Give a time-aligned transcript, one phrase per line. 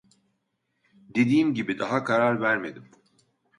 [1.15, 2.89] Dediğim gibi daha karar vermedim